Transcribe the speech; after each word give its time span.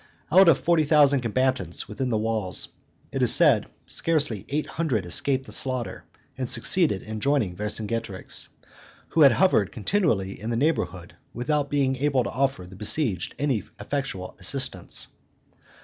Out 0.31 0.49
of 0.49 0.57
forty 0.59 0.83
thousand 0.83 1.21
combatants 1.21 1.87
within 1.87 2.09
the 2.09 2.17
walls, 2.17 2.69
it 3.11 3.21
is 3.21 3.31
said, 3.35 3.67
scarcely 3.85 4.47
eight 4.49 4.65
hundred 4.65 5.05
escaped 5.05 5.45
the 5.45 5.51
slaughter 5.51 6.05
and 6.35 6.49
succeeded 6.49 7.03
in 7.03 7.19
joining 7.19 7.55
Vercingetorix, 7.55 8.47
who 9.09 9.21
had 9.21 9.33
hovered 9.33 9.71
continually 9.71 10.41
in 10.41 10.49
the 10.49 10.55
neighborhood 10.57 11.13
without 11.35 11.69
being 11.69 11.97
able 11.97 12.23
to 12.23 12.31
offer 12.31 12.65
the 12.65 12.75
besieged 12.75 13.35
any 13.37 13.61
effectual 13.79 14.35
assistance. 14.39 15.09